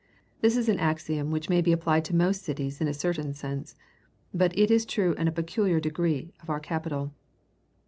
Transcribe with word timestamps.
This 0.39 0.57
is 0.57 0.67
an 0.67 0.79
axiom 0.79 1.29
which 1.29 1.47
may 1.47 1.61
be 1.61 1.71
applied 1.71 2.05
to 2.05 2.15
most 2.15 2.41
cities 2.41 2.81
in 2.81 2.87
a 2.87 2.91
certain 2.91 3.35
sense, 3.35 3.75
but 4.33 4.51
it 4.57 4.71
is 4.71 4.83
true 4.83 5.13
in 5.13 5.27
a 5.27 5.31
peculiar 5.31 5.79
degree 5.79 6.33
of 6.41 6.49
our 6.49 6.59
capital. 6.59 7.13